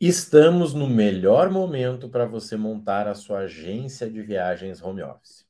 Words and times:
Estamos 0.00 0.72
no 0.72 0.88
melhor 0.88 1.50
momento 1.50 2.08
para 2.08 2.24
você 2.24 2.56
montar 2.56 3.06
a 3.06 3.14
sua 3.14 3.40
agência 3.40 4.10
de 4.10 4.22
viagens 4.22 4.82
home 4.82 5.02
office. 5.02 5.44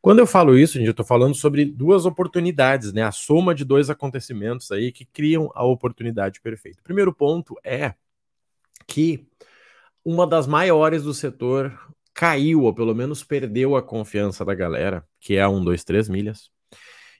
Quando 0.00 0.18
eu 0.18 0.26
falo 0.26 0.58
isso, 0.58 0.72
gente, 0.72 0.86
eu 0.86 0.90
estou 0.90 1.06
falando 1.06 1.36
sobre 1.36 1.64
duas 1.64 2.04
oportunidades, 2.04 2.92
né? 2.92 3.04
A 3.04 3.12
soma 3.12 3.54
de 3.54 3.64
dois 3.64 3.88
acontecimentos 3.88 4.72
aí 4.72 4.90
que 4.90 5.04
criam 5.04 5.52
a 5.54 5.64
oportunidade 5.64 6.40
perfeita. 6.40 6.80
O 6.80 6.82
primeiro 6.82 7.14
ponto 7.14 7.56
é 7.62 7.94
que 8.88 9.24
uma 10.04 10.26
das 10.26 10.48
maiores 10.48 11.04
do 11.04 11.14
setor 11.14 11.72
caiu, 12.12 12.62
ou 12.62 12.74
pelo 12.74 12.96
menos 12.96 13.22
perdeu 13.22 13.76
a 13.76 13.82
confiança 13.82 14.44
da 14.44 14.52
galera, 14.52 15.06
que 15.20 15.36
é 15.36 15.42
a 15.42 15.48
1, 15.48 15.62
2, 15.62 15.84
3 15.84 16.08
milhas. 16.08 16.51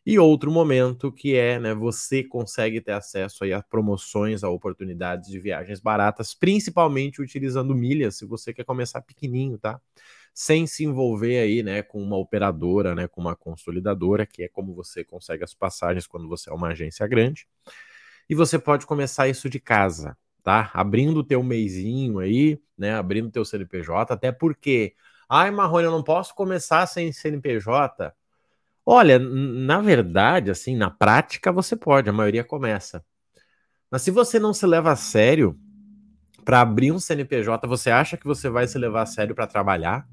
E 0.05 0.19
outro 0.19 0.51
momento 0.51 1.13
que 1.13 1.37
é, 1.37 1.61
né, 1.61 1.75
você 1.75 2.25
consegue 2.25 2.81
ter 2.81 2.91
acesso 2.93 3.45
aí 3.45 3.53
a 3.53 3.63
promoções, 3.63 4.43
a 4.43 4.49
oportunidades 4.51 5.31
de 5.31 5.39
viagens 5.39 5.79
baratas, 5.81 6.35
principalmente 6.35 7.23
utilizando 7.23 7.73
milhas, 7.75 8.17
se 8.17 8.27
você 8.27 8.53
quer 8.53 8.65
começar 8.65 9.01
pequenininho, 9.01 9.59
tá? 9.59 9.81
Sem 10.35 10.67
se 10.67 10.85
envolver 10.85 11.39
aí, 11.39 11.63
né, 11.63 11.83
com 11.83 12.03
uma 12.03 12.17
operadora, 12.17 12.97
né, 12.97 13.07
com 13.07 13.21
uma 13.21 13.37
consolidadora, 13.37 14.27
que 14.27 14.43
é 14.43 14.49
como 14.49 14.75
você 14.75 15.05
consegue 15.05 15.45
as 15.45 15.55
passagens 15.55 16.07
quando 16.07 16.29
você 16.29 16.51
é 16.51 16.53
uma 16.53 16.69
agência 16.69 17.07
grande. 17.07 17.47
E 18.29 18.35
você 18.35 18.59
pode 18.59 18.87
começar 18.87 19.29
isso 19.29 19.49
de 19.49 19.61
casa, 19.61 20.17
tá? 20.43 20.71
Abrindo 20.75 21.19
o 21.19 21.25
teu 21.25 21.43
meizinho 21.45 22.19
aí, 22.19 22.61
né, 22.77 22.95
abrindo 22.95 23.29
o 23.29 23.31
teu 23.31 23.45
CNPJ, 23.45 24.13
até 24.13 24.33
porque, 24.33 24.95
ai, 25.29 25.51
Marrone, 25.53 25.85
eu 25.85 25.93
não 25.93 26.03
posso 26.03 26.35
começar 26.35 26.87
sem 26.87 27.13
CNPJ. 27.13 28.13
Olha, 28.85 29.19
na 29.19 29.81
verdade, 29.81 30.51
assim, 30.51 30.77
na 30.77 30.91
prática 30.91 31.53
você 31.53 31.77
pode, 31.77 32.11
a 32.11 32.13
maioria 32.13 32.43
começa. 32.43 33.05
Mas 33.91 34.03
se 34.03 34.11
você 34.11 34.39
não 34.39 34.53
se 34.53 34.67
leva 34.67 34.93
a 34.93 34.97
sério 34.97 35.59
para 36.45 36.61
abrir 36.61 36.93
um 36.93 36.99
CNPJ, 36.99 37.67
você 37.69 37.91
acha 37.91 38.17
que 38.17 38.27
você 38.27 38.51
vai 38.51 38.67
se 38.67 38.79
levar 38.79 39.03
a 39.03 39.07
sério 39.07 39.35
para 39.35 39.47
trabalhar? 39.47 40.07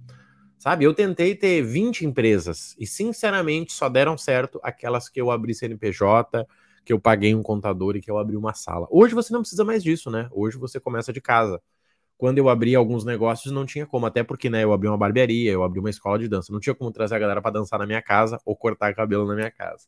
Sabe, 0.57 0.85
eu 0.85 0.93
tentei 0.93 1.35
ter 1.35 1.61
20 1.63 2.05
empresas 2.05 2.75
e, 2.79 2.85
sinceramente, 2.85 3.73
só 3.73 3.89
deram 3.89 4.17
certo 4.17 4.59
aquelas 4.63 5.09
que 5.09 5.19
eu 5.21 5.31
abri 5.31 5.55
CNPJ, 5.55 6.45
que 6.85 6.93
eu 6.93 6.99
paguei 6.99 7.33
um 7.33 7.41
contador 7.41 7.95
e 7.95 8.01
que 8.01 8.11
eu 8.11 8.17
abri 8.17 8.35
uma 8.35 8.53
sala. 8.53 8.87
Hoje 8.91 9.15
você 9.15 9.33
não 9.33 9.41
precisa 9.41 9.63
mais 9.63 9.83
disso, 9.83 10.11
né? 10.11 10.27
Hoje 10.31 10.57
você 10.57 10.79
começa 10.79 11.13
de 11.13 11.21
casa 11.21 11.61
quando 12.19 12.37
eu 12.37 12.49
abri 12.49 12.75
alguns 12.75 13.05
negócios, 13.05 13.49
não 13.49 13.65
tinha 13.65 13.85
como, 13.85 14.05
até 14.05 14.21
porque, 14.21 14.49
né, 14.49 14.65
eu 14.65 14.73
abri 14.73 14.89
uma 14.89 14.97
barbearia, 14.97 15.53
eu 15.53 15.63
abri 15.63 15.79
uma 15.79 15.89
escola 15.89 16.19
de 16.19 16.27
dança, 16.27 16.51
não 16.51 16.59
tinha 16.59 16.75
como 16.75 16.91
trazer 16.91 17.15
a 17.15 17.19
galera 17.19 17.41
para 17.41 17.51
dançar 17.51 17.79
na 17.79 17.87
minha 17.87 18.01
casa 18.01 18.41
ou 18.43 18.57
cortar 18.57 18.93
cabelo 18.93 19.25
na 19.25 19.35
minha 19.35 19.49
casa. 19.49 19.87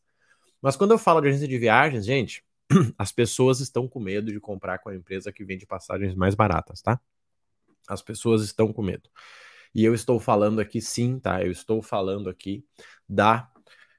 Mas 0.62 0.78
quando 0.78 0.92
eu 0.92 0.98
falo 0.98 1.20
de 1.20 1.28
agência 1.28 1.46
de 1.46 1.58
viagens, 1.58 2.06
gente, 2.06 2.42
as 2.98 3.12
pessoas 3.12 3.60
estão 3.60 3.86
com 3.86 4.00
medo 4.00 4.32
de 4.32 4.40
comprar 4.40 4.80
com 4.80 4.88
a 4.88 4.96
empresa 4.96 5.30
que 5.30 5.44
vende 5.44 5.66
passagens 5.66 6.16
mais 6.16 6.34
baratas, 6.34 6.82
tá? 6.82 7.02
As 7.86 8.02
pessoas 8.02 8.42
estão 8.44 8.72
com 8.72 8.82
medo. 8.82 9.10
E 9.76 9.84
eu 9.84 9.94
estou 9.94 10.18
falando 10.18 10.62
aqui, 10.62 10.80
sim, 10.80 11.20
tá? 11.20 11.44
Eu 11.44 11.52
estou 11.52 11.82
falando 11.82 12.30
aqui 12.30 12.64
da 13.10 13.52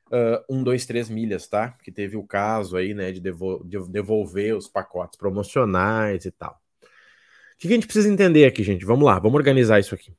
uh, 0.06 0.42
1, 0.48 0.64
2, 0.64 0.86
3 0.86 1.10
milhas, 1.10 1.47
tá? 1.47 1.72
Que 1.72 1.92
teve 1.92 2.16
o 2.16 2.27
caso 2.27 2.78
aí, 2.78 2.94
né, 2.94 3.12
de, 3.12 3.20
devol 3.20 3.62
de 3.62 3.78
devolver 3.91 4.56
os 4.56 4.69
pacotes 4.69 5.19
promocionais 5.19 6.25
e 6.25 6.30
tal 6.30 6.62
que 7.69 7.75
a 7.75 7.77
gente 7.77 7.87
precisa 7.87 8.09
entender 8.09 8.45
aqui, 8.45 8.63
gente? 8.63 8.85
Vamos 8.85 9.05
lá, 9.05 9.19
vamos 9.19 9.37
organizar 9.37 9.79
isso 9.79 9.95
aqui. 9.95 10.13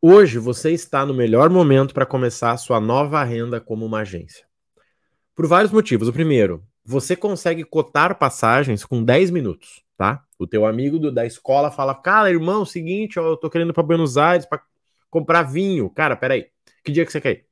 Hoje 0.00 0.38
você 0.38 0.72
está 0.72 1.06
no 1.06 1.14
melhor 1.14 1.48
momento 1.48 1.94
para 1.94 2.04
começar 2.04 2.52
a 2.52 2.56
sua 2.56 2.80
nova 2.80 3.22
renda 3.24 3.60
como 3.60 3.84
uma 3.86 4.00
agência. 4.00 4.46
Por 5.34 5.46
vários 5.46 5.72
motivos. 5.72 6.08
O 6.08 6.12
primeiro, 6.12 6.62
você 6.84 7.16
consegue 7.16 7.64
cotar 7.64 8.18
passagens 8.18 8.84
com 8.84 9.02
10 9.02 9.30
minutos, 9.30 9.82
tá? 9.96 10.24
O 10.38 10.46
teu 10.46 10.66
amigo 10.66 10.98
do, 10.98 11.10
da 11.10 11.26
escola 11.26 11.70
fala: 11.70 11.94
"Cara, 11.94 12.30
irmão, 12.30 12.64
seguinte, 12.64 13.18
ó, 13.18 13.30
eu 13.30 13.36
tô 13.36 13.50
querendo 13.50 13.72
para 13.72 13.82
Buenos 13.82 14.16
Aires 14.16 14.46
para 14.46 14.62
comprar 15.10 15.42
vinho". 15.42 15.90
Cara, 15.90 16.16
peraí. 16.16 16.46
Que 16.84 16.92
dia 16.92 17.04
que 17.04 17.12
você 17.12 17.20
quer 17.20 17.32
ir? 17.32 17.46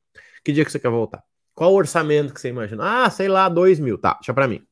Que 0.44 0.52
dia 0.52 0.64
que 0.64 0.70
você 0.70 0.78
quer 0.78 0.90
voltar? 0.90 1.24
Qual 1.54 1.72
o 1.72 1.76
orçamento 1.76 2.34
que 2.34 2.40
você 2.40 2.48
imagina? 2.48 3.04
Ah, 3.04 3.10
sei 3.10 3.28
lá, 3.28 3.48
2 3.48 3.78
mil. 3.78 3.96
Tá, 3.96 4.14
deixa 4.14 4.34
para 4.34 4.48
mim. 4.48 4.64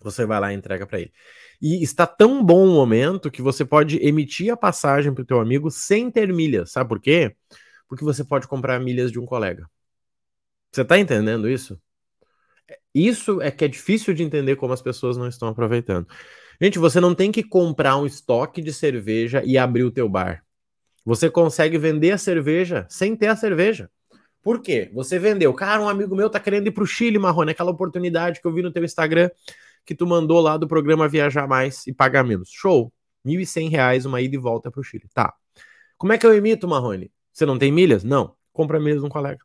Você 0.00 0.26
vai 0.26 0.38
lá 0.38 0.52
e 0.52 0.56
entrega 0.56 0.86
para 0.86 1.00
ele. 1.00 1.12
E 1.60 1.82
está 1.82 2.06
tão 2.06 2.44
bom 2.44 2.66
o 2.66 2.72
momento 2.72 3.30
que 3.30 3.42
você 3.42 3.64
pode 3.64 3.98
emitir 3.98 4.52
a 4.52 4.56
passagem 4.56 5.12
para 5.12 5.22
o 5.22 5.26
teu 5.26 5.40
amigo 5.40 5.70
sem 5.70 6.10
ter 6.10 6.32
milhas. 6.32 6.72
Sabe 6.72 6.88
por 6.88 7.00
quê? 7.00 7.34
Porque 7.88 8.04
você 8.04 8.24
pode 8.24 8.46
comprar 8.48 8.78
milhas 8.80 9.10
de 9.10 9.18
um 9.18 9.26
colega. 9.26 9.68
Você 10.72 10.82
está 10.82 10.98
entendendo 10.98 11.48
isso? 11.48 11.80
Isso 12.94 13.40
é 13.40 13.50
que 13.50 13.64
é 13.64 13.68
difícil 13.68 14.14
de 14.14 14.22
entender 14.22 14.56
como 14.56 14.72
as 14.72 14.82
pessoas 14.82 15.16
não 15.16 15.28
estão 15.28 15.48
aproveitando. 15.48 16.06
Gente, 16.60 16.78
você 16.78 17.00
não 17.00 17.14
tem 17.14 17.32
que 17.32 17.42
comprar 17.42 17.96
um 17.96 18.06
estoque 18.06 18.62
de 18.62 18.72
cerveja 18.72 19.42
e 19.44 19.58
abrir 19.58 19.84
o 19.84 19.90
teu 19.90 20.08
bar. 20.08 20.44
Você 21.04 21.28
consegue 21.28 21.76
vender 21.76 22.12
a 22.12 22.18
cerveja 22.18 22.86
sem 22.88 23.16
ter 23.16 23.26
a 23.26 23.36
cerveja. 23.36 23.90
Por 24.42 24.60
quê? 24.60 24.90
Você 24.92 25.18
vendeu. 25.18 25.52
Cara, 25.54 25.82
um 25.82 25.88
amigo 25.88 26.14
meu 26.14 26.30
tá 26.30 26.38
querendo 26.38 26.66
ir 26.66 26.70
para 26.70 26.84
o 26.84 26.86
Chile, 26.86 27.18
Marrone, 27.18 27.50
aquela 27.50 27.70
oportunidade 27.70 28.40
que 28.40 28.46
eu 28.46 28.52
vi 28.52 28.62
no 28.62 28.72
teu 28.72 28.84
Instagram 28.84 29.30
que 29.84 29.94
tu 29.94 30.06
mandou 30.06 30.40
lá 30.40 30.56
do 30.56 30.66
programa 30.66 31.08
Viajar 31.08 31.46
Mais 31.46 31.86
e 31.86 31.92
Pagar 31.92 32.24
Menos. 32.24 32.50
Show! 32.50 32.92
R$ 33.24 33.32
1.100 33.32 34.06
uma 34.06 34.20
ida 34.20 34.34
e 34.34 34.38
volta 34.38 34.70
para 34.70 34.80
o 34.80 34.84
Chile. 34.84 35.08
Tá. 35.12 35.34
Como 35.96 36.12
é 36.12 36.18
que 36.18 36.26
eu 36.26 36.34
emito, 36.34 36.68
Marrone? 36.68 37.10
Você 37.32 37.46
não 37.46 37.58
tem 37.58 37.72
milhas? 37.72 38.04
Não. 38.04 38.34
Compra 38.52 38.78
milhas 38.78 39.00
de 39.00 39.06
um 39.06 39.08
colega. 39.08 39.42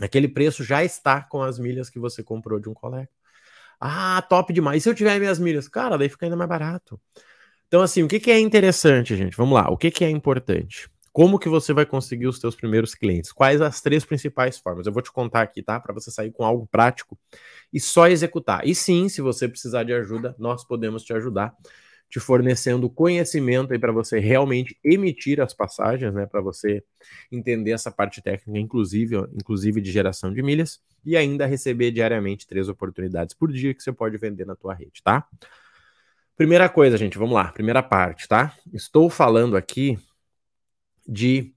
Aquele 0.00 0.28
preço 0.28 0.64
já 0.64 0.82
está 0.82 1.22
com 1.22 1.42
as 1.42 1.58
milhas 1.58 1.90
que 1.90 1.98
você 1.98 2.22
comprou 2.22 2.58
de 2.58 2.68
um 2.68 2.74
colega. 2.74 3.08
Ah, 3.78 4.22
top 4.28 4.52
demais. 4.52 4.78
E 4.78 4.80
se 4.82 4.88
eu 4.88 4.94
tiver 4.94 5.18
minhas 5.18 5.38
milhas? 5.38 5.68
Cara, 5.68 5.96
daí 5.96 6.08
fica 6.08 6.26
ainda 6.26 6.36
mais 6.36 6.48
barato. 6.48 7.00
Então, 7.66 7.82
assim, 7.82 8.02
o 8.02 8.08
que, 8.08 8.18
que 8.18 8.30
é 8.30 8.40
interessante, 8.40 9.16
gente? 9.16 9.36
Vamos 9.36 9.54
lá. 9.54 9.70
O 9.70 9.76
que, 9.76 9.90
que 9.90 10.04
é 10.04 10.10
importante? 10.10 10.90
Como 11.12 11.38
que 11.38 11.48
você 11.48 11.72
vai 11.72 11.84
conseguir 11.84 12.28
os 12.28 12.38
seus 12.38 12.54
primeiros 12.54 12.94
clientes? 12.94 13.32
Quais 13.32 13.60
as 13.60 13.80
três 13.80 14.04
principais 14.04 14.58
formas? 14.58 14.86
Eu 14.86 14.92
vou 14.92 15.02
te 15.02 15.10
contar 15.10 15.42
aqui, 15.42 15.62
tá? 15.62 15.80
Para 15.80 15.92
você 15.92 16.10
sair 16.10 16.30
com 16.30 16.44
algo 16.44 16.68
prático 16.70 17.18
e 17.72 17.80
só 17.80 18.06
executar. 18.06 18.66
E 18.66 18.74
sim, 18.74 19.08
se 19.08 19.20
você 19.20 19.48
precisar 19.48 19.82
de 19.82 19.92
ajuda, 19.92 20.36
nós 20.38 20.64
podemos 20.64 21.02
te 21.02 21.12
ajudar, 21.12 21.52
te 22.08 22.20
fornecendo 22.20 22.88
conhecimento 22.88 23.72
aí 23.72 23.78
para 23.78 23.92
você 23.92 24.20
realmente 24.20 24.78
emitir 24.84 25.40
as 25.40 25.52
passagens, 25.52 26.14
né? 26.14 26.26
Para 26.26 26.40
você 26.40 26.84
entender 27.30 27.72
essa 27.72 27.90
parte 27.90 28.22
técnica, 28.22 28.58
inclusive, 28.58 29.16
inclusive 29.34 29.80
de 29.80 29.90
geração 29.90 30.32
de 30.32 30.42
milhas, 30.42 30.80
e 31.04 31.16
ainda 31.16 31.44
receber 31.44 31.90
diariamente 31.90 32.46
três 32.46 32.68
oportunidades 32.68 33.34
por 33.34 33.50
dia 33.50 33.74
que 33.74 33.82
você 33.82 33.92
pode 33.92 34.16
vender 34.16 34.46
na 34.46 34.54
tua 34.54 34.74
rede, 34.74 35.02
tá? 35.02 35.26
Primeira 36.36 36.68
coisa, 36.68 36.96
gente, 36.96 37.18
vamos 37.18 37.34
lá. 37.34 37.52
Primeira 37.52 37.82
parte, 37.82 38.28
tá? 38.28 38.54
Estou 38.72 39.10
falando 39.10 39.56
aqui 39.56 39.98
de 41.08 41.54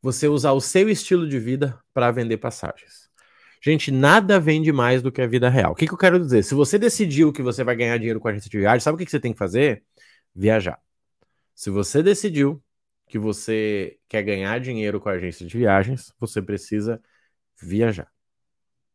você 0.00 0.28
usar 0.28 0.52
o 0.52 0.60
seu 0.60 0.88
estilo 0.88 1.28
de 1.28 1.38
vida 1.38 1.78
para 1.92 2.10
vender 2.10 2.36
passagens. 2.36 3.08
Gente, 3.62 3.90
nada 3.90 4.38
vende 4.38 4.70
mais 4.70 5.00
do 5.00 5.10
que 5.10 5.22
a 5.22 5.26
vida 5.26 5.48
real. 5.48 5.72
O 5.72 5.74
que, 5.74 5.86
que 5.86 5.94
eu 5.94 5.98
quero 5.98 6.20
dizer? 6.20 6.42
Se 6.42 6.54
você 6.54 6.78
decidiu 6.78 7.32
que 7.32 7.40
você 7.40 7.64
vai 7.64 7.74
ganhar 7.74 7.96
dinheiro 7.96 8.20
com 8.20 8.28
a 8.28 8.30
agência 8.30 8.50
de 8.50 8.58
viagem, 8.58 8.80
sabe 8.80 8.96
o 8.96 8.98
que, 8.98 9.06
que 9.06 9.10
você 9.10 9.18
tem 9.18 9.32
que 9.32 9.38
fazer? 9.38 9.82
Viajar. 10.34 10.78
Se 11.54 11.70
você 11.70 12.02
decidiu 12.02 12.62
que 13.08 13.18
você 13.18 13.98
quer 14.06 14.22
ganhar 14.22 14.60
dinheiro 14.60 15.00
com 15.00 15.08
a 15.08 15.12
agência 15.12 15.46
de 15.46 15.56
viagens, 15.56 16.12
você 16.20 16.42
precisa 16.42 17.00
viajar. 17.58 18.12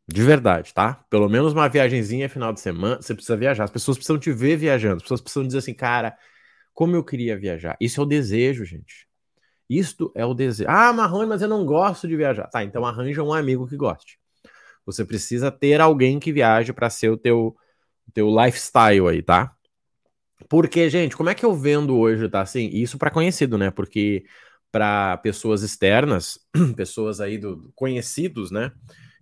De 0.07 0.21
verdade, 0.21 0.71
tá? 0.73 1.03
Pelo 1.09 1.27
menos 1.27 1.53
uma 1.53 1.67
viagemzinha 1.67 2.29
final 2.29 2.53
de 2.53 2.59
semana, 2.59 3.01
você 3.01 3.15
precisa 3.15 3.35
viajar. 3.35 3.63
As 3.63 3.71
pessoas 3.71 3.97
precisam 3.97 4.19
te 4.19 4.31
ver 4.31 4.57
viajando. 4.57 4.97
As 4.97 5.01
pessoas 5.01 5.21
precisam 5.21 5.47
dizer 5.47 5.59
assim, 5.59 5.73
cara, 5.73 6.15
como 6.75 6.95
eu 6.95 7.03
queria 7.03 7.35
viajar. 7.35 7.75
Isso 7.81 7.99
é 7.99 8.03
o 8.03 8.07
desejo, 8.07 8.65
gente. 8.65 9.08
Isto 9.69 10.11
é 10.15 10.25
o 10.25 10.33
desejo. 10.33 10.69
Ah, 10.69 10.91
Marrone, 10.91 11.27
mas 11.27 11.41
eu 11.41 11.47
não 11.47 11.65
gosto 11.65 12.07
de 12.07 12.15
viajar. 12.15 12.47
Tá, 12.47 12.63
então 12.63 12.85
arranja 12.85 13.21
um 13.23 13.33
amigo 13.33 13.67
que 13.67 13.77
goste. 13.77 14.17
Você 14.85 15.05
precisa 15.05 15.51
ter 15.51 15.79
alguém 15.79 16.19
que 16.19 16.33
viaje 16.33 16.73
para 16.73 16.89
ser 16.89 17.09
o 17.09 17.17
teu, 17.17 17.55
teu 18.13 18.29
lifestyle 18.29 19.07
aí, 19.07 19.21
tá? 19.21 19.55
Porque, 20.49 20.89
gente, 20.89 21.15
como 21.15 21.29
é 21.29 21.35
que 21.35 21.45
eu 21.45 21.53
vendo 21.53 21.95
hoje, 21.97 22.27
tá? 22.29 22.41
Assim, 22.41 22.69
isso 22.69 22.97
para 22.97 23.11
conhecido, 23.11 23.57
né? 23.57 23.69
Porque 23.69 24.25
para 24.71 25.17
pessoas 25.17 25.61
externas, 25.61 26.39
pessoas 26.75 27.21
aí 27.21 27.37
do 27.37 27.71
conhecidos, 27.75 28.49
né? 28.49 28.71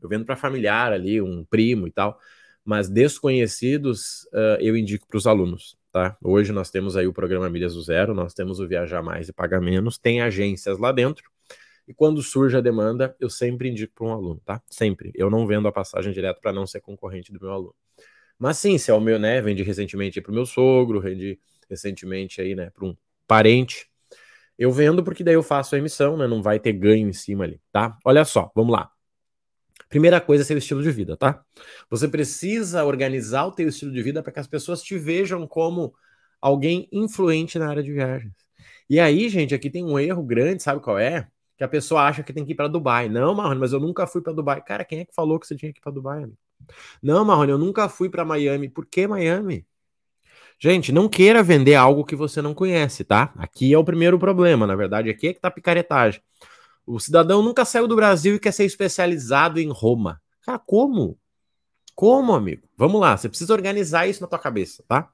Eu 0.01 0.07
vendo 0.07 0.25
para 0.25 0.35
familiar 0.35 0.93
ali, 0.93 1.21
um 1.21 1.43
primo 1.43 1.87
e 1.87 1.91
tal, 1.91 2.17
mas 2.63 2.87
desconhecidos 2.89 4.23
uh, 4.33 4.57
eu 4.61 4.77
indico 4.77 5.07
para 5.07 5.17
os 5.17 5.27
alunos 5.27 5.77
tá? 5.97 6.15
Hoje 6.23 6.51
nós 6.51 6.69
temos 6.69 6.95
aí 6.95 7.07
o 7.07 7.13
programa 7.13 7.49
Milhas 7.49 7.73
do 7.73 7.81
Zero, 7.81 8.13
nós 8.13 8.31
temos 8.31 8.59
o 8.59 8.67
Viajar 8.67 9.01
Mais 9.01 9.29
e 9.29 9.33
Pagar 9.33 9.59
Menos, 9.59 9.97
tem 9.97 10.21
agências 10.21 10.77
lá 10.77 10.91
dentro. 10.91 11.27
E 11.87 11.93
quando 11.93 12.21
surge 12.21 12.55
a 12.55 12.61
demanda, 12.61 13.15
eu 13.19 13.31
sempre 13.31 13.67
indico 13.67 13.95
para 13.95 14.05
um 14.05 14.11
aluno, 14.11 14.39
tá? 14.45 14.61
Sempre. 14.69 15.11
Eu 15.15 15.31
não 15.31 15.47
vendo 15.47 15.67
a 15.67 15.71
passagem 15.71 16.13
direto 16.13 16.39
para 16.39 16.53
não 16.53 16.67
ser 16.67 16.81
concorrente 16.81 17.31
do 17.31 17.39
meu 17.41 17.51
aluno. 17.51 17.73
Mas 18.37 18.59
sim, 18.59 18.77
se 18.77 18.91
é 18.91 18.93
o 18.93 19.01
meu, 19.01 19.17
né? 19.17 19.41
Vendi 19.41 19.63
recentemente 19.63 20.21
para 20.21 20.31
o 20.31 20.35
meu 20.35 20.45
sogro, 20.45 21.01
vendi 21.01 21.39
recentemente 21.67 22.41
aí, 22.41 22.53
né, 22.53 22.69
para 22.69 22.85
um 22.85 22.95
parente. 23.25 23.89
Eu 24.57 24.71
vendo 24.71 25.03
porque 25.03 25.23
daí 25.23 25.33
eu 25.33 25.43
faço 25.43 25.73
a 25.73 25.79
emissão, 25.79 26.15
né? 26.15 26.27
Não 26.27 26.43
vai 26.43 26.59
ter 26.59 26.73
ganho 26.73 27.09
em 27.09 27.13
cima 27.13 27.43
ali, 27.43 27.59
tá? 27.71 27.97
Olha 28.05 28.23
só, 28.23 28.51
vamos 28.55 28.71
lá. 28.71 28.91
Primeira 29.89 30.19
coisa 30.19 30.43
é 30.43 30.45
seu 30.45 30.57
estilo 30.57 30.83
de 30.83 30.91
vida, 30.91 31.15
tá? 31.15 31.43
Você 31.89 32.07
precisa 32.07 32.83
organizar 32.83 33.45
o 33.45 33.51
teu 33.51 33.69
estilo 33.69 33.91
de 33.91 34.01
vida 34.01 34.21
para 34.21 34.31
que 34.31 34.39
as 34.39 34.47
pessoas 34.47 34.81
te 34.81 34.97
vejam 34.97 35.47
como 35.47 35.93
alguém 36.41 36.87
influente 36.91 37.57
na 37.57 37.69
área 37.69 37.83
de 37.83 37.91
viagens. 37.91 38.33
E 38.89 38.99
aí, 38.99 39.29
gente, 39.29 39.55
aqui 39.55 39.69
tem 39.69 39.83
um 39.83 39.99
erro 39.99 40.23
grande, 40.23 40.63
sabe 40.63 40.81
qual 40.81 40.97
é? 40.97 41.27
Que 41.57 41.63
a 41.63 41.67
pessoa 41.67 42.03
acha 42.03 42.23
que 42.23 42.33
tem 42.33 42.45
que 42.45 42.51
ir 42.51 42.55
para 42.55 42.67
Dubai. 42.67 43.09
Não, 43.09 43.33
Marrone, 43.33 43.59
mas 43.59 43.73
eu 43.73 43.79
nunca 43.79 44.05
fui 44.07 44.21
para 44.21 44.33
Dubai. 44.33 44.61
Cara, 44.63 44.85
quem 44.85 44.99
é 44.99 45.05
que 45.05 45.13
falou 45.13 45.39
que 45.39 45.47
você 45.47 45.55
tinha 45.55 45.73
que 45.73 45.79
ir 45.79 45.81
para 45.81 45.91
Dubai? 45.91 46.23
Amigo? 46.23 46.37
Não, 47.01 47.25
Marrone, 47.25 47.51
eu 47.51 47.57
nunca 47.57 47.89
fui 47.89 48.09
para 48.09 48.23
Miami. 48.23 48.69
Por 48.69 48.85
que 48.85 49.07
Miami? 49.07 49.65
Gente, 50.59 50.91
não 50.91 51.07
queira 51.07 51.43
vender 51.43 51.75
algo 51.75 52.03
que 52.03 52.15
você 52.15 52.41
não 52.41 52.53
conhece, 52.53 53.03
tá? 53.03 53.31
Aqui 53.37 53.71
é 53.73 53.77
o 53.77 53.83
primeiro 53.83 54.17
problema, 54.17 54.65
na 54.65 54.75
verdade, 54.75 55.09
aqui 55.09 55.27
é 55.27 55.33
que 55.33 55.39
tá 55.39 55.51
picaretagem. 55.51 56.19
O 56.87 56.99
cidadão 56.99 57.41
nunca 57.43 57.65
saiu 57.65 57.87
do 57.87 57.95
Brasil 57.95 58.35
e 58.35 58.39
quer 58.39 58.53
ser 58.53 58.63
especializado 58.63 59.59
em 59.59 59.69
Roma. 59.69 60.21
Cara, 60.41 60.57
como? 60.57 61.19
Como, 61.93 62.33
amigo? 62.33 62.67
Vamos 62.77 63.01
lá, 63.01 63.17
você 63.17 63.27
precisa 63.27 63.53
organizar 63.53 64.07
isso 64.07 64.21
na 64.21 64.27
tua 64.27 64.39
cabeça, 64.39 64.83
tá? 64.87 65.09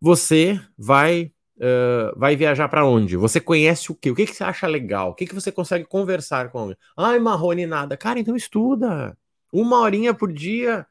Você 0.00 0.60
vai 0.78 1.32
Uh, 1.58 2.16
vai 2.16 2.36
viajar 2.36 2.68
para 2.68 2.86
onde? 2.86 3.16
Você 3.16 3.40
conhece 3.40 3.90
o 3.90 3.94
quê? 3.96 4.12
O 4.12 4.14
que, 4.14 4.26
que 4.26 4.32
você 4.32 4.44
acha 4.44 4.64
legal? 4.68 5.10
O 5.10 5.14
que, 5.14 5.26
que 5.26 5.34
você 5.34 5.50
consegue 5.50 5.84
conversar 5.84 6.50
com 6.50 6.58
alguém? 6.60 6.76
Ai, 6.96 7.18
Marrone, 7.18 7.66
nada. 7.66 7.96
Cara, 7.96 8.20
então 8.20 8.36
estuda. 8.36 9.18
Uma 9.52 9.80
horinha 9.80 10.14
por 10.14 10.32
dia, 10.32 10.86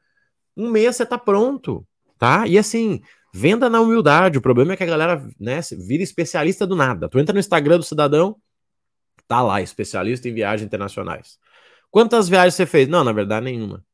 um 0.54 0.68
mês 0.68 0.96
você 0.96 1.06
tá 1.06 1.16
pronto, 1.16 1.86
tá? 2.18 2.46
E 2.46 2.58
assim, 2.58 3.00
venda 3.32 3.70
na 3.70 3.80
humildade. 3.80 4.36
O 4.36 4.42
problema 4.42 4.74
é 4.74 4.76
que 4.76 4.82
a 4.82 4.86
galera 4.86 5.26
né, 5.40 5.60
vira 5.78 6.02
especialista 6.02 6.66
do 6.66 6.76
nada. 6.76 7.08
Tu 7.08 7.18
entra 7.18 7.32
no 7.32 7.40
Instagram 7.40 7.78
do 7.78 7.84
cidadão, 7.84 8.36
tá 9.28 9.42
lá, 9.42 9.60
especialista 9.62 10.28
em 10.28 10.34
viagens 10.34 10.66
internacionais. 10.66 11.38
Quantas 11.90 12.28
viagens 12.28 12.54
você 12.54 12.66
fez? 12.66 12.88
Não, 12.88 13.04
na 13.04 13.12
verdade, 13.12 13.44
nenhuma. 13.44 13.84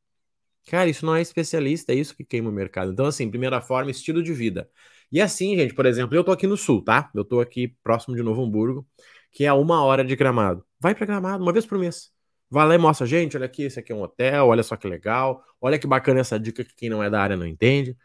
Cara, 0.66 0.88
isso 0.88 1.04
não 1.04 1.14
é 1.14 1.20
especialista, 1.20 1.92
é 1.92 1.96
isso 1.96 2.16
que 2.16 2.24
queima 2.24 2.48
o 2.48 2.52
mercado. 2.52 2.92
Então, 2.92 3.06
assim, 3.06 3.28
primeira 3.28 3.60
forma, 3.60 3.90
estilo 3.90 4.22
de 4.22 4.32
vida. 4.32 4.68
E 5.12 5.20
assim, 5.20 5.56
gente, 5.56 5.74
por 5.74 5.86
exemplo, 5.86 6.16
eu 6.16 6.24
tô 6.24 6.32
aqui 6.32 6.46
no 6.46 6.56
sul, 6.56 6.82
tá? 6.82 7.10
Eu 7.14 7.24
tô 7.24 7.40
aqui 7.40 7.68
próximo 7.82 8.16
de 8.16 8.22
Novo 8.22 8.42
Hamburgo, 8.42 8.86
que 9.30 9.44
é 9.44 9.48
a 9.48 9.54
uma 9.54 9.84
hora 9.84 10.04
de 10.04 10.16
gramado. 10.16 10.64
Vai 10.80 10.94
para 10.94 11.06
gramado 11.06 11.42
uma 11.42 11.52
vez 11.52 11.66
por 11.66 11.78
mês. 11.78 12.10
Vai 12.50 12.66
lá 12.66 12.74
e 12.74 12.78
mostra, 12.78 13.06
gente, 13.06 13.36
olha 13.36 13.46
aqui, 13.46 13.64
esse 13.64 13.78
aqui 13.78 13.92
é 13.92 13.94
um 13.94 14.02
hotel, 14.02 14.46
olha 14.46 14.62
só 14.62 14.76
que 14.76 14.88
legal, 14.88 15.42
olha 15.60 15.78
que 15.78 15.86
bacana 15.86 16.20
essa 16.20 16.38
dica 16.38 16.64
que 16.64 16.74
quem 16.74 16.88
não 16.88 17.02
é 17.02 17.10
da 17.10 17.20
área 17.20 17.36
não 17.36 17.46
entende. 17.46 17.96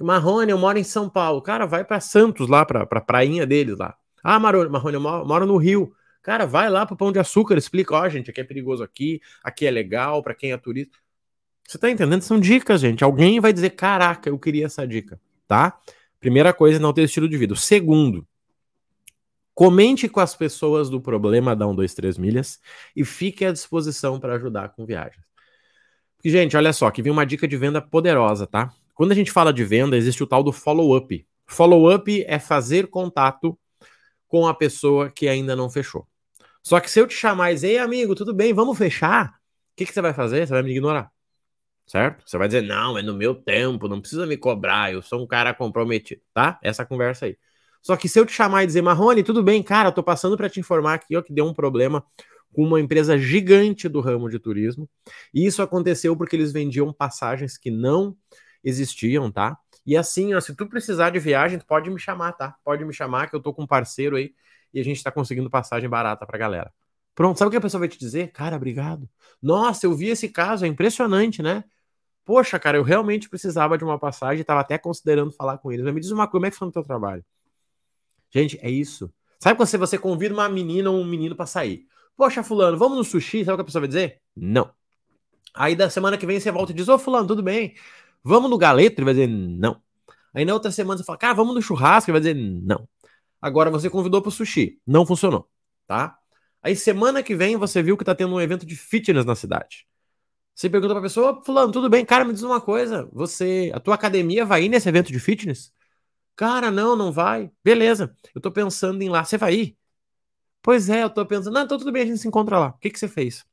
Marrone, 0.00 0.50
eu 0.50 0.58
moro 0.58 0.78
em 0.78 0.84
São 0.84 1.08
Paulo. 1.08 1.40
Cara, 1.42 1.66
vai 1.66 1.84
para 1.84 2.00
Santos 2.00 2.48
lá, 2.48 2.64
pra, 2.64 2.86
pra 2.86 3.00
prainha 3.00 3.46
deles 3.46 3.78
lá. 3.78 3.96
Ah, 4.22 4.38
Marrone, 4.38 4.94
eu 4.94 5.00
moro, 5.00 5.26
moro 5.26 5.46
no 5.46 5.56
Rio. 5.56 5.94
Cara, 6.22 6.46
vai 6.46 6.70
lá 6.70 6.86
pro 6.86 6.96
Pão 6.96 7.10
de 7.10 7.18
Açúcar, 7.18 7.58
explica, 7.58 7.94
ó, 7.96 8.02
oh, 8.02 8.08
gente, 8.08 8.30
aqui 8.30 8.40
é 8.40 8.44
perigoso 8.44 8.82
aqui, 8.82 9.20
aqui 9.42 9.66
é 9.66 9.70
legal 9.70 10.22
para 10.22 10.34
quem 10.34 10.52
é 10.52 10.56
turista. 10.56 10.96
Você 11.66 11.78
tá 11.78 11.90
entendendo? 11.90 12.22
São 12.22 12.38
dicas, 12.38 12.80
gente. 12.80 13.02
Alguém 13.02 13.40
vai 13.40 13.52
dizer, 13.52 13.70
caraca, 13.70 14.28
eu 14.28 14.38
queria 14.38 14.66
essa 14.66 14.86
dica, 14.86 15.20
tá? 15.48 15.80
Primeira 16.20 16.52
coisa, 16.52 16.78
não 16.78 16.92
ter 16.92 17.02
estilo 17.02 17.28
de 17.28 17.36
vida. 17.36 17.56
Segundo, 17.56 18.26
comente 19.54 20.08
com 20.08 20.20
as 20.20 20.34
pessoas 20.34 20.88
do 20.88 21.00
problema 21.00 21.56
da 21.56 21.66
1, 21.66 21.74
2, 21.74 21.94
3 21.94 22.18
milhas 22.18 22.60
e 22.94 23.04
fique 23.04 23.44
à 23.44 23.52
disposição 23.52 24.20
para 24.20 24.34
ajudar 24.34 24.68
com 24.70 24.86
viagens. 24.86 25.24
Porque, 26.16 26.30
gente, 26.30 26.56
olha 26.56 26.72
só, 26.72 26.88
que 26.90 27.02
vem 27.02 27.10
uma 27.10 27.26
dica 27.26 27.48
de 27.48 27.56
venda 27.56 27.82
poderosa, 27.82 28.46
tá? 28.46 28.72
Quando 28.94 29.10
a 29.10 29.14
gente 29.14 29.32
fala 29.32 29.52
de 29.52 29.64
venda, 29.64 29.96
existe 29.96 30.22
o 30.22 30.26
tal 30.26 30.44
do 30.44 30.52
follow-up. 30.52 31.26
Follow-up 31.46 32.24
é 32.28 32.38
fazer 32.38 32.86
contato 32.86 33.58
com 34.28 34.46
a 34.46 34.54
pessoa 34.54 35.10
que 35.10 35.26
ainda 35.26 35.56
não 35.56 35.68
fechou. 35.68 36.06
Só 36.62 36.80
que 36.80 36.90
se 36.90 37.00
eu 37.00 37.06
te 37.06 37.14
chamar 37.14 37.50
e 37.50 37.54
dizer, 37.54 37.68
ei, 37.68 37.78
amigo, 37.78 38.14
tudo 38.14 38.34
bem, 38.34 38.52
vamos 38.52 38.78
fechar, 38.78 39.28
o 39.28 39.76
que, 39.76 39.86
que 39.86 39.92
você 39.92 40.00
vai 40.00 40.14
fazer? 40.14 40.46
Você 40.46 40.52
vai 40.52 40.62
me 40.62 40.70
ignorar 40.70 41.10
certo? 41.86 42.22
Você 42.26 42.38
vai 42.38 42.48
dizer, 42.48 42.62
não, 42.62 42.96
é 42.96 43.02
no 43.02 43.14
meu 43.14 43.34
tempo, 43.34 43.88
não 43.88 44.00
precisa 44.00 44.26
me 44.26 44.36
cobrar, 44.36 44.92
eu 44.92 45.02
sou 45.02 45.22
um 45.22 45.26
cara 45.26 45.52
comprometido, 45.54 46.22
tá? 46.32 46.58
Essa 46.62 46.84
conversa 46.86 47.26
aí. 47.26 47.36
Só 47.82 47.96
que 47.96 48.08
se 48.08 48.18
eu 48.18 48.24
te 48.24 48.32
chamar 48.32 48.62
e 48.64 48.66
dizer, 48.66 48.82
Marrone, 48.82 49.22
tudo 49.22 49.42
bem, 49.42 49.62
cara, 49.62 49.88
eu 49.88 49.92
tô 49.92 50.02
passando 50.02 50.36
para 50.36 50.48
te 50.48 50.60
informar 50.60 50.94
aqui, 50.94 51.16
ó, 51.16 51.22
que 51.22 51.32
deu 51.32 51.44
um 51.46 51.52
problema 51.52 52.04
com 52.52 52.64
uma 52.64 52.80
empresa 52.80 53.18
gigante 53.18 53.88
do 53.88 54.00
ramo 54.00 54.28
de 54.28 54.38
turismo, 54.38 54.88
e 55.34 55.46
isso 55.46 55.62
aconteceu 55.62 56.16
porque 56.16 56.36
eles 56.36 56.52
vendiam 56.52 56.92
passagens 56.92 57.58
que 57.58 57.70
não 57.70 58.16
existiam, 58.62 59.30
tá? 59.30 59.58
E 59.84 59.96
assim, 59.96 60.32
ó, 60.34 60.40
se 60.40 60.54
tu 60.54 60.66
precisar 60.66 61.10
de 61.10 61.18
viagem, 61.18 61.58
tu 61.58 61.66
pode 61.66 61.90
me 61.90 61.98
chamar, 61.98 62.32
tá? 62.32 62.54
Pode 62.64 62.84
me 62.84 62.92
chamar 62.92 63.28
que 63.28 63.34
eu 63.34 63.40
tô 63.40 63.52
com 63.52 63.64
um 63.64 63.66
parceiro 63.66 64.16
aí 64.16 64.32
e 64.72 64.80
a 64.80 64.84
gente 64.84 65.02
tá 65.02 65.10
conseguindo 65.10 65.50
passagem 65.50 65.88
barata 65.88 66.26
pra 66.26 66.38
galera. 66.38 66.72
Pronto, 67.14 67.38
sabe 67.38 67.48
o 67.48 67.50
que 67.50 67.56
a 67.56 67.60
pessoa 67.60 67.80
vai 67.80 67.88
te 67.88 67.98
dizer? 67.98 68.32
Cara, 68.32 68.56
obrigado. 68.56 69.08
Nossa, 69.40 69.86
eu 69.86 69.94
vi 69.94 70.08
esse 70.08 70.28
caso, 70.28 70.64
é 70.64 70.68
impressionante, 70.68 71.42
né? 71.42 71.64
Poxa, 72.24 72.58
cara, 72.58 72.78
eu 72.78 72.82
realmente 72.82 73.28
precisava 73.28 73.76
de 73.76 73.84
uma 73.84 73.98
passagem, 73.98 74.40
estava 74.40 74.60
até 74.60 74.78
considerando 74.78 75.32
falar 75.32 75.58
com 75.58 75.72
eles. 75.72 75.84
Mas 75.84 75.94
me 75.94 76.00
diz 76.00 76.10
uma 76.10 76.26
coisa, 76.26 76.32
como 76.32 76.46
é 76.46 76.50
que 76.50 76.56
foi 76.56 76.66
no 76.66 76.72
teu 76.72 76.82
trabalho? 76.82 77.24
Gente, 78.30 78.58
é 78.62 78.70
isso. 78.70 79.12
Sabe 79.38 79.56
quando 79.56 79.68
você, 79.68 79.76
você 79.76 79.98
convida 79.98 80.32
uma 80.32 80.48
menina 80.48 80.90
ou 80.90 80.98
um 80.98 81.04
menino 81.04 81.34
para 81.34 81.46
sair? 81.46 81.86
Poxa, 82.16 82.42
fulano, 82.42 82.78
vamos 82.78 82.96
no 82.96 83.04
sushi? 83.04 83.44
Sabe 83.44 83.54
o 83.54 83.56
que 83.56 83.62
a 83.62 83.64
pessoa 83.64 83.80
vai 83.80 83.88
dizer? 83.88 84.20
Não. 84.36 84.70
Aí 85.54 85.76
da 85.76 85.90
semana 85.90 86.16
que 86.16 86.24
vem 86.24 86.40
você 86.40 86.50
volta 86.50 86.72
e 86.72 86.74
diz, 86.74 86.88
ô 86.88 86.98
fulano, 86.98 87.26
tudo 87.26 87.42
bem? 87.42 87.74
Vamos 88.22 88.48
no 88.48 88.56
galeto? 88.56 89.00
Ele 89.00 89.04
vai 89.04 89.14
dizer, 89.14 89.26
não. 89.26 89.82
Aí 90.32 90.44
na 90.44 90.54
outra 90.54 90.70
semana 90.70 90.96
você 90.96 91.04
fala, 91.04 91.18
cara, 91.18 91.34
vamos 91.34 91.54
no 91.54 91.60
churrasco? 91.60 92.10
Ele 92.10 92.20
vai 92.20 92.32
dizer, 92.32 92.34
não. 92.34 92.88
Agora 93.42 93.70
você 93.70 93.90
convidou 93.90 94.22
para 94.22 94.30
sushi. 94.30 94.80
Não 94.86 95.04
funcionou, 95.04 95.50
tá? 95.86 96.16
Aí 96.62 96.76
semana 96.76 97.22
que 97.24 97.34
vem 97.34 97.56
você 97.56 97.82
viu 97.82 97.96
que 97.96 98.04
tá 98.04 98.14
tendo 98.14 98.32
um 98.32 98.40
evento 98.40 98.64
de 98.64 98.76
fitness 98.76 99.24
na 99.24 99.34
cidade. 99.34 99.86
Você 100.54 100.70
pergunta 100.70 100.94
pra 100.94 101.02
pessoa, 101.02 101.42
fulano, 101.44 101.72
tudo 101.72 101.90
bem? 101.90 102.04
Cara, 102.04 102.24
me 102.24 102.32
diz 102.32 102.42
uma 102.42 102.60
coisa, 102.60 103.08
você, 103.12 103.72
a 103.74 103.80
tua 103.80 103.96
academia 103.96 104.44
vai 104.44 104.64
ir 104.64 104.68
nesse 104.68 104.88
evento 104.88 105.10
de 105.10 105.18
fitness? 105.18 105.72
Cara, 106.36 106.70
não, 106.70 106.94
não 106.94 107.10
vai. 107.10 107.50
Beleza, 107.64 108.14
eu 108.34 108.40
tô 108.40 108.50
pensando 108.52 109.02
em 109.02 109.06
ir 109.06 109.08
lá. 109.10 109.24
Você 109.24 109.36
vai 109.36 109.54
ir? 109.54 109.78
Pois 110.62 110.88
é, 110.88 111.02
eu 111.02 111.10
tô 111.10 111.26
pensando. 111.26 111.54
Não, 111.54 111.62
então 111.62 111.78
tudo 111.78 111.90
bem, 111.92 112.02
a 112.02 112.06
gente 112.06 112.18
se 112.18 112.28
encontra 112.28 112.58
lá. 112.58 112.68
O 112.68 112.78
que, 112.78 112.90
que 112.90 112.98
você 112.98 113.08
fez? 113.08 113.44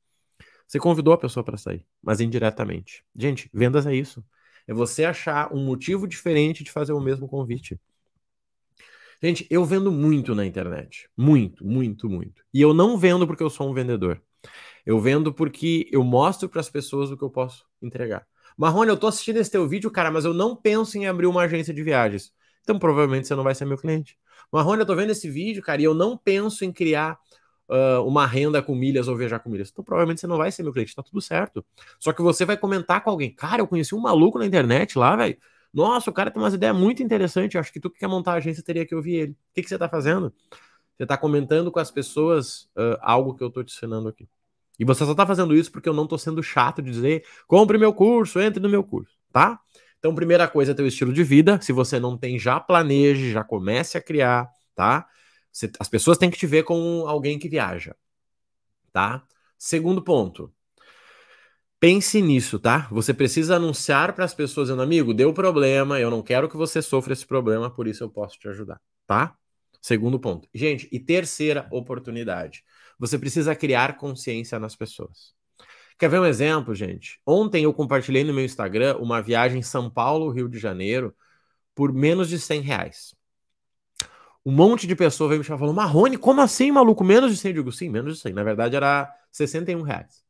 Você 0.68 0.80
convidou 0.80 1.14
a 1.14 1.18
pessoa 1.18 1.44
para 1.44 1.58
sair, 1.58 1.84
mas 2.02 2.22
indiretamente. 2.22 3.04
Gente, 3.16 3.50
vendas 3.52 3.88
é 3.88 3.96
isso. 3.96 4.24
É 4.68 4.74
você 4.74 5.04
achar 5.04 5.52
um 5.52 5.66
motivo 5.66 6.08
diferente 6.08 6.64
de 6.64 6.72
fazer 6.72 6.94
o 6.94 7.00
mesmo 7.02 7.28
convite. 7.28 7.80
Gente, 9.22 9.46
eu 9.50 9.66
vendo 9.66 9.92
muito 9.92 10.34
na 10.34 10.46
internet. 10.46 11.10
Muito, 11.16 11.66
muito, 11.66 12.10
muito. 12.10 12.42
E 12.54 12.62
eu 12.62 12.74
não 12.74 12.98
vendo 12.98 13.28
porque 13.28 13.44
eu 13.44 13.50
sou 13.50 13.70
um 13.70 13.74
vendedor. 13.74 14.22
Eu 14.86 15.00
vendo 15.00 15.34
porque 15.34 15.88
eu 15.92 16.04
mostro 16.04 16.48
para 16.48 16.62
as 16.62 16.70
pessoas 16.70 17.12
o 17.12 17.18
que 17.18 17.24
eu 17.24 17.30
posso 17.30 17.66
entregar. 17.82 18.26
Marrone, 18.58 18.90
eu 18.90 18.98
tô 18.98 19.08
assistindo 19.08 19.38
esse 19.38 19.52
teu 19.52 19.68
vídeo, 19.68 19.92
cara, 19.92 20.10
mas 20.10 20.26
eu 20.26 20.34
não 20.34 20.56
penso 20.56 20.98
em 20.98 21.06
abrir 21.08 21.28
uma 21.28 21.44
agência 21.44 21.74
de 21.74 21.84
viagens. 21.84 22.32
Então 22.62 22.80
provavelmente 22.80 23.28
você 23.28 23.36
não 23.36 23.44
vai 23.44 23.54
ser 23.54 23.66
meu 23.66 23.78
cliente. 23.78 24.18
Marrone, 24.52 24.82
eu 24.82 24.86
tô 24.86 24.96
vendo 24.96 25.12
esse 25.12 25.30
vídeo, 25.30 25.62
cara, 25.62 25.82
e 25.82 25.86
eu 25.86 25.94
não 25.94 26.18
penso 26.18 26.64
em 26.64 26.72
criar 26.72 27.20
uh, 27.70 28.02
uma 28.06 28.26
renda 28.26 28.62
com 28.62 28.74
milhas 28.74 29.08
ou 29.08 29.16
viajar 29.16 29.40
com 29.40 29.50
milhas. 29.50 29.70
Então 29.70 29.84
provavelmente 29.84 30.22
você 30.22 30.28
não 30.28 30.38
vai 30.38 30.52
ser 30.52 30.64
meu 30.64 30.74
cliente, 30.74 30.96
tá 30.96 31.04
tudo 31.04 31.22
certo. 31.22 31.64
Só 32.00 32.14
que 32.14 32.22
você 32.22 32.46
vai 32.46 32.58
comentar 32.58 33.04
com 33.04 33.10
alguém, 33.10 33.34
cara, 33.34 33.62
eu 33.62 33.68
conheci 33.68 33.94
um 33.94 34.00
maluco 34.00 34.40
na 34.40 34.46
internet 34.46 34.98
lá, 34.98 35.16
velho. 35.16 35.38
Nossa, 35.74 36.10
o 36.10 36.14
cara 36.14 36.32
tem 36.32 36.42
umas 36.42 36.54
ideias 36.54 36.76
muito 36.76 37.04
interessantes. 37.04 37.56
Eu 37.56 37.62
acho 37.62 37.72
que 37.72 37.80
tu 37.80 37.90
que 37.90 38.00
quer 38.00 38.08
montar 38.08 38.34
a 38.34 38.36
agência 38.36 38.64
teria 38.64 38.86
que 38.86 38.96
ouvir 38.96 39.16
ele. 39.16 39.32
O 39.32 39.36
que, 39.54 39.62
que 39.62 39.70
você 39.70 39.76
está 39.76 39.88
fazendo? 39.88 40.34
Você 40.98 41.04
está 41.04 41.18
comentando 41.18 41.72
com 41.72 41.80
as 41.80 41.92
pessoas 41.92 42.64
uh, 42.76 42.98
algo 43.02 43.36
que 43.36 43.44
eu 43.44 43.48
estou 43.48 43.64
te 43.64 43.74
ensinando 43.74 44.10
aqui. 44.10 44.28
E 44.80 44.86
você 44.86 45.06
só 45.06 45.12
está 45.12 45.26
fazendo 45.26 45.56
isso 45.56 45.72
porque 45.72 45.90
eu 45.90 45.94
não 45.94 46.04
estou 46.04 46.18
sendo 46.18 46.42
chato 46.42 46.82
de 46.82 46.90
dizer 46.90 47.26
compre 47.48 47.78
meu 47.78 47.94
curso, 47.94 48.40
entre 48.40 48.62
no 48.62 48.70
meu 48.70 48.84
curso, 48.84 49.14
tá? 49.32 49.60
Então, 50.00 50.16
primeira 50.16 50.48
coisa 50.48 50.72
é 50.72 50.76
teu 50.76 50.88
estilo 50.88 51.12
de 51.12 51.24
vida. 51.24 51.60
Se 51.62 51.74
você 51.74 52.00
não 52.00 52.18
tem, 52.18 52.40
já 52.40 52.60
planeje, 52.60 53.32
já 53.32 53.44
comece 53.44 53.98
a 53.98 54.02
criar, 54.02 54.50
tá? 54.74 55.08
as 55.80 55.90
pessoas 55.90 56.18
têm 56.18 56.30
que 56.30 56.38
te 56.38 56.48
ver 56.48 56.64
como 56.64 57.06
alguém 57.08 57.38
que 57.38 57.50
viaja, 57.50 57.96
tá? 58.94 59.24
Segundo 59.58 60.02
ponto, 60.02 60.54
Pense 61.80 62.22
nisso, 62.22 62.60
tá? 62.60 62.90
Você 62.92 63.14
precisa 63.14 63.56
anunciar 63.56 64.14
para 64.14 64.26
as 64.26 64.34
pessoas, 64.34 64.68
dizendo, 64.68 64.82
amigo, 64.82 65.14
deu 65.14 65.34
problema, 65.34 65.98
eu 65.98 66.12
não 66.12 66.22
quero 66.22 66.50
que 66.50 66.58
você 66.58 66.82
sofra 66.82 67.14
esse 67.14 67.26
problema, 67.26 67.70
por 67.70 67.88
isso 67.88 68.04
eu 68.04 68.10
posso 68.10 68.38
te 68.38 68.50
ajudar, 68.50 68.82
tá? 69.08 69.34
Segundo 69.82 70.20
ponto. 70.20 70.48
Gente, 70.54 70.90
e 70.92 71.00
terceira 71.00 71.68
oportunidade. 71.72 72.66
Você 73.00 73.18
precisa 73.18 73.56
criar 73.56 73.96
consciência 73.96 74.60
nas 74.60 74.76
pessoas. 74.76 75.34
Quer 75.98 76.10
ver 76.10 76.20
um 76.20 76.26
exemplo, 76.26 76.76
gente? 76.76 77.20
Ontem 77.26 77.64
eu 77.64 77.74
compartilhei 77.74 78.26
no 78.26 78.34
meu 78.34 78.44
Instagram 78.44 78.98
uma 78.98 79.22
viagem 79.22 79.62
São 79.62 79.90
Paulo, 79.90 80.32
Rio 80.32 80.50
de 80.50 80.60
Janeiro, 80.60 81.16
por 81.74 81.94
menos 81.94 82.28
de 82.28 82.38
100 82.40 82.62
reais. 82.62 83.16
Um 84.46 84.52
monte 84.52 84.86
de 84.86 84.96
pessoas 84.96 85.30
veio 85.30 85.40
me 85.40 85.46
chamar 85.46 85.60
falando, 85.60 85.76
Marrone, 85.76 86.18
como 86.18 86.42
assim, 86.42 86.72
maluco? 86.72 87.04
Menos 87.06 87.32
de 87.32 87.38
100? 87.38 87.52
Eu 87.52 87.56
digo, 87.56 87.72
sim, 87.72 87.90
menos 87.90 88.16
de 88.16 88.22
100. 88.22 88.34
Na 88.34 88.44
verdade 88.44 88.76
era 88.76 89.10
61 89.32 89.82
reais. 89.82 90.29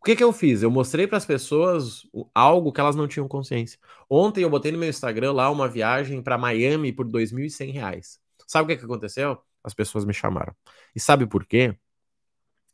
O 0.00 0.04
que, 0.04 0.16
que 0.16 0.24
eu 0.24 0.32
fiz? 0.32 0.62
Eu 0.62 0.70
mostrei 0.70 1.06
para 1.06 1.18
as 1.18 1.26
pessoas 1.26 2.06
algo 2.34 2.72
que 2.72 2.80
elas 2.80 2.96
não 2.96 3.06
tinham 3.06 3.28
consciência. 3.28 3.78
Ontem 4.08 4.42
eu 4.42 4.48
botei 4.48 4.72
no 4.72 4.78
meu 4.78 4.88
Instagram 4.88 5.32
lá 5.32 5.50
uma 5.50 5.68
viagem 5.68 6.22
para 6.22 6.38
Miami 6.38 6.90
por 6.90 7.06
2.100 7.06 7.70
reais. 7.70 8.18
Sabe 8.46 8.64
o 8.64 8.68
que, 8.68 8.78
que 8.78 8.84
aconteceu? 8.86 9.38
As 9.62 9.74
pessoas 9.74 10.06
me 10.06 10.14
chamaram. 10.14 10.54
E 10.96 11.00
sabe 11.00 11.26
por 11.26 11.44
quê? 11.44 11.76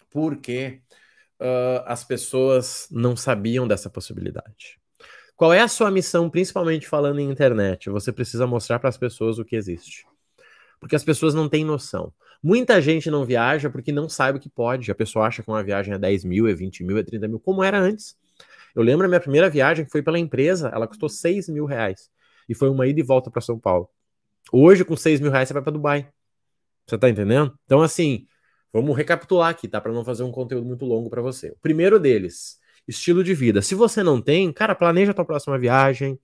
Porque 0.08 0.80
uh, 1.40 1.82
as 1.84 2.04
pessoas 2.04 2.86
não 2.92 3.16
sabiam 3.16 3.66
dessa 3.66 3.90
possibilidade. 3.90 4.80
Qual 5.34 5.52
é 5.52 5.60
a 5.60 5.68
sua 5.68 5.90
missão, 5.90 6.30
principalmente 6.30 6.88
falando 6.88 7.18
em 7.18 7.28
internet? 7.28 7.90
Você 7.90 8.12
precisa 8.12 8.46
mostrar 8.46 8.78
para 8.78 8.88
as 8.88 8.96
pessoas 8.96 9.38
o 9.40 9.44
que 9.44 9.56
existe. 9.56 10.06
Porque 10.78 10.94
as 10.94 11.02
pessoas 11.04 11.34
não 11.34 11.48
têm 11.48 11.64
noção. 11.64 12.12
Muita 12.42 12.80
gente 12.80 13.10
não 13.10 13.24
viaja 13.24 13.70
porque 13.70 13.92
não 13.92 14.08
sabe 14.08 14.38
o 14.38 14.40
que 14.40 14.48
pode. 14.48 14.90
A 14.90 14.94
pessoa 14.94 15.26
acha 15.26 15.42
que 15.42 15.48
uma 15.48 15.62
viagem 15.62 15.94
é 15.94 15.98
10 15.98 16.24
mil, 16.24 16.46
é 16.48 16.54
20 16.54 16.84
mil, 16.84 16.98
é 16.98 17.02
30 17.02 17.28
mil, 17.28 17.40
como 17.40 17.62
era 17.62 17.78
antes. 17.78 18.16
Eu 18.74 18.82
lembro 18.82 19.06
a 19.06 19.08
minha 19.08 19.20
primeira 19.20 19.48
viagem 19.48 19.84
que 19.84 19.90
foi 19.90 20.02
pela 20.02 20.18
empresa, 20.18 20.68
ela 20.68 20.86
custou 20.86 21.08
6 21.08 21.48
mil 21.48 21.64
reais. 21.64 22.10
E 22.48 22.54
foi 22.54 22.68
uma 22.68 22.86
ida 22.86 23.00
e 23.00 23.02
volta 23.02 23.30
para 23.30 23.40
São 23.40 23.58
Paulo. 23.58 23.88
Hoje, 24.52 24.84
com 24.84 24.96
6 24.96 25.20
mil 25.20 25.30
reais, 25.30 25.48
você 25.48 25.54
vai 25.54 25.62
para 25.62 25.72
Dubai. 25.72 26.08
Você 26.86 26.98
tá 26.98 27.08
entendendo? 27.08 27.58
Então, 27.64 27.82
assim, 27.82 28.26
vamos 28.72 28.96
recapitular 28.96 29.50
aqui, 29.50 29.66
tá? 29.66 29.80
Para 29.80 29.92
não 29.92 30.04
fazer 30.04 30.22
um 30.22 30.30
conteúdo 30.30 30.66
muito 30.66 30.84
longo 30.84 31.10
para 31.10 31.22
você. 31.22 31.50
O 31.50 31.58
primeiro 31.60 31.98
deles, 31.98 32.58
estilo 32.86 33.24
de 33.24 33.34
vida. 33.34 33.62
Se 33.62 33.74
você 33.74 34.02
não 34.02 34.20
tem, 34.22 34.52
cara, 34.52 34.74
planeja 34.74 35.10
a 35.10 35.14
tua 35.14 35.24
próxima 35.24 35.58
viagem. 35.58 36.18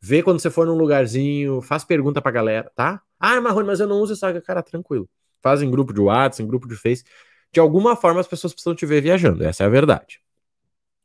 Vê 0.00 0.22
quando 0.22 0.40
você 0.40 0.50
for 0.50 0.66
num 0.66 0.76
lugarzinho, 0.76 1.60
faz 1.60 1.84
pergunta 1.84 2.22
pra 2.22 2.30
galera, 2.30 2.70
tá? 2.74 3.02
Ah, 3.18 3.40
Marrone, 3.40 3.66
mas 3.66 3.80
eu 3.80 3.86
não 3.86 4.00
uso 4.00 4.14
Instagram. 4.14 4.40
Cara, 4.40 4.62
tranquilo. 4.62 5.08
Faz 5.42 5.62
em 5.62 5.70
grupo 5.70 5.92
de 5.92 6.00
WhatsApp, 6.00 6.42
em 6.42 6.46
grupo 6.46 6.68
de 6.68 6.76
Face. 6.76 7.04
De 7.52 7.60
alguma 7.60 7.96
forma 7.96 8.20
as 8.20 8.28
pessoas 8.28 8.52
precisam 8.52 8.74
te 8.74 8.86
ver 8.86 9.02
viajando, 9.02 9.44
essa 9.44 9.64
é 9.64 9.66
a 9.66 9.70
verdade. 9.70 10.20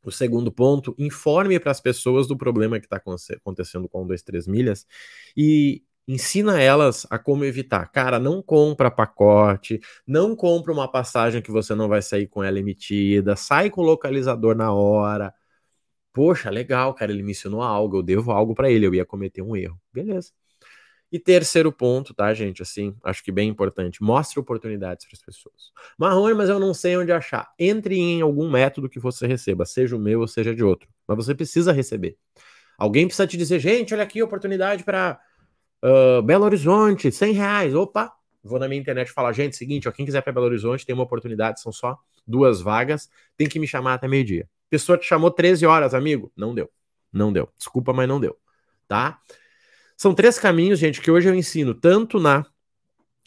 O 0.04 0.12
segundo 0.12 0.52
ponto, 0.52 0.94
informe 0.98 1.58
para 1.58 1.72
as 1.72 1.80
pessoas 1.80 2.28
do 2.28 2.36
problema 2.36 2.78
que 2.78 2.86
está 2.86 2.96
acontecendo 2.96 3.88
com 3.88 4.06
2, 4.06 4.22
3 4.22 4.46
milhas 4.46 4.86
e 5.36 5.82
ensina 6.06 6.60
elas 6.60 7.06
a 7.10 7.18
como 7.18 7.44
evitar. 7.44 7.90
Cara, 7.90 8.18
não 8.20 8.40
compra 8.40 8.90
pacote, 8.90 9.80
não 10.06 10.36
compra 10.36 10.72
uma 10.72 10.88
passagem 10.90 11.42
que 11.42 11.50
você 11.50 11.74
não 11.74 11.88
vai 11.88 12.00
sair 12.02 12.28
com 12.28 12.42
ela 12.44 12.58
emitida, 12.60 13.34
sai 13.34 13.68
com 13.70 13.80
o 13.80 13.84
localizador 13.84 14.54
na 14.54 14.72
hora. 14.72 15.34
Poxa, 16.12 16.50
legal, 16.50 16.94
cara, 16.94 17.12
ele 17.12 17.22
me 17.22 17.32
ensinou 17.32 17.62
algo, 17.62 17.98
eu 17.98 18.02
devo 18.02 18.30
algo 18.32 18.54
para 18.54 18.70
ele, 18.70 18.86
eu 18.86 18.94
ia 18.94 19.04
cometer 19.04 19.42
um 19.42 19.56
erro. 19.56 19.80
Beleza. 19.92 20.32
E 21.10 21.18
terceiro 21.20 21.70
ponto, 21.70 22.12
tá, 22.12 22.34
gente? 22.34 22.62
Assim, 22.62 22.96
acho 23.04 23.22
que 23.22 23.30
bem 23.30 23.48
importante. 23.48 24.02
Mostre 24.02 24.40
oportunidades 24.40 25.06
para 25.06 25.14
as 25.14 25.22
pessoas. 25.22 25.72
Marrone, 25.96 26.34
mas 26.34 26.48
eu 26.48 26.58
não 26.58 26.74
sei 26.74 26.96
onde 26.96 27.12
achar. 27.12 27.52
Entre 27.58 27.96
em 27.96 28.20
algum 28.20 28.50
método 28.50 28.88
que 28.88 28.98
você 28.98 29.26
receba, 29.26 29.64
seja 29.64 29.96
o 29.96 30.00
meu 30.00 30.20
ou 30.20 30.28
seja 30.28 30.54
de 30.54 30.64
outro. 30.64 30.88
Mas 31.06 31.16
você 31.16 31.34
precisa 31.34 31.72
receber. 31.72 32.16
Alguém 32.76 33.06
precisa 33.06 33.26
te 33.26 33.36
dizer, 33.36 33.60
gente, 33.60 33.94
olha 33.94 34.02
aqui, 34.02 34.22
oportunidade 34.22 34.84
para 34.84 35.18
uh, 35.82 36.22
Belo 36.22 36.44
Horizonte, 36.44 37.12
100 37.12 37.32
reais. 37.32 37.74
Opa, 37.74 38.12
vou 38.42 38.58
na 38.58 38.68
minha 38.68 38.80
internet 38.80 39.10
falar, 39.12 39.32
gente, 39.32 39.56
seguinte, 39.56 39.88
ó, 39.88 39.92
quem 39.92 40.04
quiser 40.04 40.20
para 40.22 40.32
Belo 40.32 40.46
Horizonte 40.46 40.84
tem 40.84 40.94
uma 40.94 41.04
oportunidade, 41.04 41.60
são 41.60 41.72
só 41.72 41.98
duas 42.26 42.60
vagas, 42.60 43.08
tem 43.36 43.48
que 43.48 43.58
me 43.58 43.66
chamar 43.66 43.94
até 43.94 44.08
meio-dia. 44.08 44.48
Pessoa 44.68 44.98
te 44.98 45.06
chamou 45.06 45.30
13 45.30 45.64
horas, 45.64 45.94
amigo. 45.94 46.32
Não 46.36 46.54
deu. 46.54 46.68
Não 47.12 47.32
deu. 47.32 47.48
Desculpa, 47.56 47.92
mas 47.92 48.08
não 48.08 48.20
deu. 48.20 48.36
Tá? 48.88 49.18
São 49.96 50.14
três 50.14 50.38
caminhos, 50.38 50.78
gente, 50.78 51.00
que 51.00 51.10
hoje 51.10 51.28
eu 51.28 51.34
ensino 51.34 51.72
tanto 51.74 52.20
na 52.20 52.44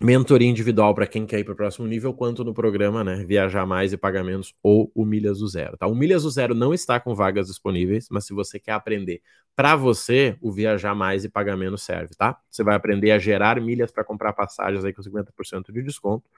mentoria 0.01 0.47
individual 0.47 0.93
para 0.93 1.07
quem 1.07 1.25
quer 1.25 1.39
ir 1.39 1.43
para 1.43 1.53
o 1.53 1.57
próximo 1.57 1.85
nível, 1.87 2.13
quanto 2.13 2.43
no 2.43 2.53
programa, 2.53 3.03
né, 3.03 3.25
Viajar 3.25 3.65
Mais 3.65 3.91
e 3.91 3.97
Pagamentos 3.97 4.53
ou 4.63 4.91
o 4.95 5.03
Milhas 5.03 5.39
do 5.39 5.47
Zero, 5.47 5.75
tá? 5.75 5.87
O 5.87 5.95
Milhas 5.95 6.23
do 6.23 6.29
Zero 6.29 6.53
não 6.53 6.73
está 6.73 6.99
com 6.99 7.13
vagas 7.13 7.47
disponíveis, 7.47 8.07
mas 8.09 8.25
se 8.25 8.33
você 8.33 8.59
quer 8.59 8.71
aprender 8.73 9.21
para 9.55 9.75
você, 9.75 10.37
o 10.41 10.51
Viajar 10.51 10.95
Mais 10.95 11.25
e 11.25 11.29
Pagamentos 11.29 11.83
serve, 11.83 12.13
tá? 12.15 12.39
Você 12.49 12.63
vai 12.63 12.75
aprender 12.75 13.11
a 13.11 13.19
gerar 13.19 13.59
milhas 13.59 13.91
para 13.91 14.03
comprar 14.03 14.31
passagens 14.31 14.85
aí 14.85 14.93
com 14.93 15.01
50% 15.01 15.73
de 15.73 15.81
desconto. 15.81 16.29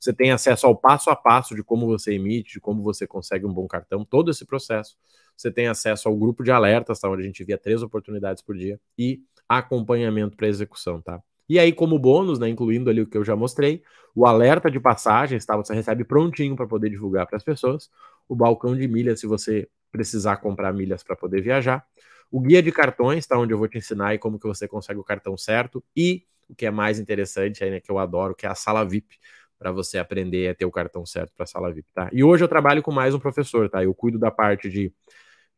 Você 0.00 0.12
tem 0.12 0.32
acesso 0.32 0.66
ao 0.66 0.76
passo 0.76 1.08
a 1.08 1.14
passo 1.14 1.54
de 1.54 1.62
como 1.62 1.86
você 1.86 2.14
emite, 2.14 2.54
de 2.54 2.60
como 2.60 2.82
você 2.82 3.06
consegue 3.06 3.46
um 3.46 3.52
bom 3.52 3.66
cartão, 3.68 4.04
todo 4.04 4.30
esse 4.30 4.44
processo. 4.44 4.96
Você 5.36 5.50
tem 5.52 5.68
acesso 5.68 6.08
ao 6.08 6.16
grupo 6.16 6.42
de 6.42 6.50
alertas, 6.50 6.98
tá? 6.98 7.08
Onde 7.08 7.22
a 7.22 7.26
gente 7.26 7.44
via 7.44 7.58
três 7.58 7.82
oportunidades 7.82 8.42
por 8.42 8.56
dia 8.56 8.80
e 8.98 9.20
acompanhamento 9.48 10.36
para 10.36 10.48
execução, 10.48 11.00
tá? 11.00 11.20
E 11.48 11.58
aí, 11.58 11.72
como 11.72 11.98
bônus, 11.98 12.38
né, 12.38 12.48
incluindo 12.48 12.88
ali 12.88 13.02
o 13.02 13.06
que 13.06 13.18
eu 13.18 13.24
já 13.24 13.36
mostrei, 13.36 13.82
o 14.14 14.26
alerta 14.26 14.70
de 14.70 14.80
passagens, 14.80 15.44
tá? 15.44 15.56
Você 15.56 15.74
recebe 15.74 16.04
prontinho 16.04 16.56
para 16.56 16.66
poder 16.66 16.88
divulgar 16.90 17.26
para 17.26 17.36
as 17.36 17.44
pessoas. 17.44 17.90
O 18.28 18.34
balcão 18.34 18.76
de 18.76 18.88
milhas, 18.88 19.20
se 19.20 19.26
você 19.26 19.68
precisar 19.90 20.38
comprar 20.38 20.72
milhas 20.72 21.02
para 21.02 21.14
poder 21.14 21.40
viajar. 21.42 21.84
O 22.30 22.40
guia 22.40 22.62
de 22.62 22.72
cartões, 22.72 23.26
tá? 23.26 23.38
Onde 23.38 23.52
eu 23.52 23.58
vou 23.58 23.68
te 23.68 23.78
ensinar 23.78 24.08
aí 24.08 24.18
como 24.18 24.38
que 24.38 24.46
você 24.46 24.66
consegue 24.66 24.98
o 24.98 25.04
cartão 25.04 25.36
certo. 25.36 25.84
E 25.96 26.24
o 26.48 26.54
que 26.54 26.66
é 26.66 26.70
mais 26.70 26.98
interessante 26.98 27.62
aí, 27.62 27.70
né, 27.70 27.80
que 27.80 27.90
eu 27.90 27.98
adoro, 27.98 28.34
que 28.34 28.46
é 28.46 28.48
a 28.48 28.54
sala 28.54 28.84
VIP, 28.84 29.18
para 29.58 29.70
você 29.70 29.98
aprender 29.98 30.48
a 30.48 30.54
ter 30.54 30.64
o 30.64 30.70
cartão 30.70 31.06
certo 31.06 31.32
para 31.34 31.44
a 31.44 31.46
sala 31.46 31.72
VIP, 31.72 31.88
tá? 31.94 32.10
E 32.12 32.24
hoje 32.24 32.42
eu 32.44 32.48
trabalho 32.48 32.82
com 32.82 32.90
mais 32.90 33.14
um 33.14 33.18
professor, 33.18 33.68
tá? 33.68 33.82
Eu 33.84 33.94
cuido 33.94 34.18
da 34.18 34.30
parte 34.30 34.68
de 34.68 34.92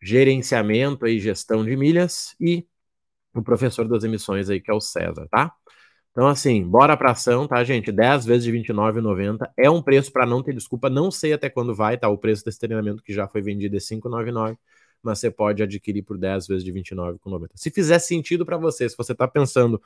gerenciamento 0.00 1.06
e 1.06 1.18
gestão 1.18 1.64
de 1.64 1.76
milhas 1.76 2.36
e 2.40 2.66
o 3.40 3.44
professor 3.44 3.86
das 3.88 4.04
emissões 4.04 4.50
aí, 4.50 4.60
que 4.60 4.70
é 4.70 4.74
o 4.74 4.80
César, 4.80 5.26
tá? 5.30 5.52
Então, 6.16 6.28
assim, 6.28 6.64
bora 6.66 6.96
pra 6.96 7.10
ação, 7.10 7.46
tá, 7.46 7.62
gente? 7.62 7.92
10 7.92 8.24
vezes 8.24 8.44
de 8.44 8.50
R$29,90 8.50 9.50
é 9.54 9.70
um 9.70 9.82
preço 9.82 10.10
para 10.10 10.24
não 10.24 10.42
ter 10.42 10.54
desculpa. 10.54 10.88
Não 10.88 11.10
sei 11.10 11.34
até 11.34 11.50
quando 11.50 11.74
vai, 11.74 11.98
tá? 11.98 12.08
O 12.08 12.16
preço 12.16 12.42
desse 12.42 12.58
treinamento 12.58 13.02
que 13.02 13.12
já 13.12 13.28
foi 13.28 13.42
vendido 13.42 13.76
é 13.76 13.78
R$5,99, 13.78 14.56
mas 15.02 15.18
você 15.18 15.30
pode 15.30 15.62
adquirir 15.62 16.02
por 16.02 16.16
10 16.16 16.46
vezes 16.46 16.64
de 16.64 16.72
R$29,90. 16.72 17.50
Se 17.54 17.70
fizer 17.70 17.98
sentido 17.98 18.46
para 18.46 18.56
você, 18.56 18.88
se 18.88 18.96
você 18.96 19.14
tá 19.14 19.28
pensando, 19.28 19.80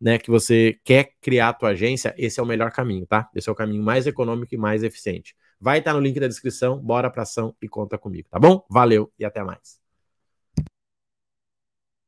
né, 0.00 0.18
que 0.18 0.28
você 0.28 0.76
quer 0.84 1.12
criar 1.20 1.50
a 1.50 1.52
tua 1.52 1.68
agência, 1.70 2.12
esse 2.18 2.40
é 2.40 2.42
o 2.42 2.46
melhor 2.46 2.72
caminho, 2.72 3.06
tá? 3.06 3.30
Esse 3.32 3.48
é 3.48 3.52
o 3.52 3.54
caminho 3.54 3.82
mais 3.82 4.08
econômico 4.08 4.52
e 4.54 4.58
mais 4.58 4.82
eficiente. 4.82 5.36
Vai 5.60 5.78
estar 5.78 5.92
tá 5.92 5.96
no 5.96 6.02
link 6.02 6.18
da 6.18 6.26
descrição, 6.26 6.78
bora 6.80 7.08
pra 7.10 7.22
ação 7.22 7.54
e 7.62 7.68
conta 7.68 7.96
comigo, 7.96 8.28
tá 8.28 8.40
bom? 8.40 8.66
Valeu 8.68 9.12
e 9.16 9.24
até 9.24 9.44
mais. 9.44 9.85